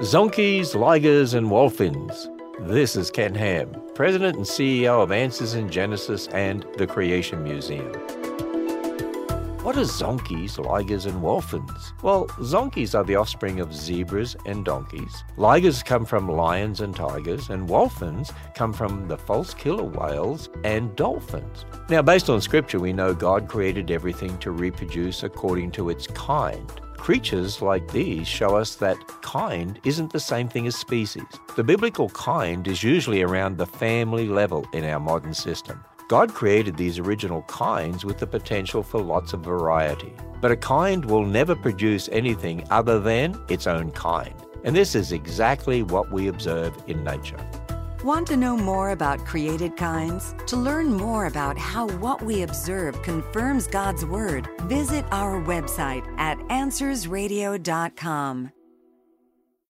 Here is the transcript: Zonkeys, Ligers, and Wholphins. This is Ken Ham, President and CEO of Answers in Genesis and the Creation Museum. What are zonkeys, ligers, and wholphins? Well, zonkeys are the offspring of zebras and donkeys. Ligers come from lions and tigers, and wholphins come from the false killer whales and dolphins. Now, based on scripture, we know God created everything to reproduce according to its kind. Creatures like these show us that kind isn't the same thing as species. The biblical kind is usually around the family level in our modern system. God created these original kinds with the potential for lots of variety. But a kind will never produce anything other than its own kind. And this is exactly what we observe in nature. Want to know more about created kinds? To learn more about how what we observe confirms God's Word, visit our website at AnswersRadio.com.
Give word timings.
Zonkeys, 0.00 0.74
Ligers, 0.74 1.32
and 1.32 1.46
Wholphins. 1.46 2.28
This 2.68 2.96
is 2.96 3.10
Ken 3.10 3.34
Ham, 3.34 3.74
President 3.94 4.36
and 4.36 4.44
CEO 4.44 5.02
of 5.02 5.10
Answers 5.10 5.54
in 5.54 5.70
Genesis 5.70 6.28
and 6.28 6.66
the 6.76 6.86
Creation 6.86 7.42
Museum. 7.42 7.90
What 9.62 9.78
are 9.78 9.80
zonkeys, 9.80 10.58
ligers, 10.58 11.06
and 11.06 11.20
wholphins? 11.22 12.00
Well, 12.02 12.26
zonkeys 12.40 12.94
are 12.94 13.04
the 13.04 13.16
offspring 13.16 13.58
of 13.58 13.74
zebras 13.74 14.36
and 14.44 14.66
donkeys. 14.66 15.24
Ligers 15.38 15.82
come 15.82 16.04
from 16.04 16.28
lions 16.28 16.82
and 16.82 16.94
tigers, 16.94 17.48
and 17.48 17.66
wholphins 17.66 18.34
come 18.54 18.74
from 18.74 19.08
the 19.08 19.16
false 19.16 19.54
killer 19.54 19.82
whales 19.82 20.50
and 20.62 20.94
dolphins. 20.94 21.64
Now, 21.88 22.02
based 22.02 22.28
on 22.28 22.42
scripture, 22.42 22.78
we 22.78 22.92
know 22.92 23.14
God 23.14 23.48
created 23.48 23.90
everything 23.90 24.36
to 24.38 24.50
reproduce 24.50 25.22
according 25.22 25.70
to 25.72 25.88
its 25.88 26.06
kind. 26.06 26.70
Creatures 27.06 27.62
like 27.62 27.92
these 27.92 28.26
show 28.26 28.56
us 28.56 28.74
that 28.74 28.98
kind 29.22 29.78
isn't 29.84 30.12
the 30.12 30.18
same 30.18 30.48
thing 30.48 30.66
as 30.66 30.74
species. 30.74 31.22
The 31.54 31.62
biblical 31.62 32.08
kind 32.08 32.66
is 32.66 32.82
usually 32.82 33.22
around 33.22 33.58
the 33.58 33.64
family 33.64 34.26
level 34.26 34.66
in 34.72 34.84
our 34.84 34.98
modern 34.98 35.32
system. 35.32 35.84
God 36.08 36.34
created 36.34 36.76
these 36.76 36.98
original 36.98 37.42
kinds 37.42 38.04
with 38.04 38.18
the 38.18 38.26
potential 38.26 38.82
for 38.82 39.00
lots 39.00 39.32
of 39.32 39.44
variety. 39.44 40.12
But 40.40 40.50
a 40.50 40.56
kind 40.56 41.04
will 41.04 41.24
never 41.24 41.54
produce 41.54 42.08
anything 42.10 42.66
other 42.70 42.98
than 42.98 43.40
its 43.48 43.68
own 43.68 43.92
kind. 43.92 44.34
And 44.64 44.74
this 44.74 44.96
is 44.96 45.12
exactly 45.12 45.84
what 45.84 46.10
we 46.10 46.26
observe 46.26 46.74
in 46.88 47.04
nature. 47.04 47.38
Want 48.06 48.26
to 48.28 48.36
know 48.36 48.56
more 48.56 48.90
about 48.90 49.24
created 49.24 49.76
kinds? 49.76 50.36
To 50.46 50.56
learn 50.56 50.92
more 50.92 51.26
about 51.26 51.58
how 51.58 51.88
what 51.98 52.22
we 52.22 52.42
observe 52.42 53.02
confirms 53.02 53.66
God's 53.66 54.06
Word, 54.06 54.48
visit 54.68 55.04
our 55.10 55.42
website 55.42 56.06
at 56.16 56.38
AnswersRadio.com. 56.38 58.52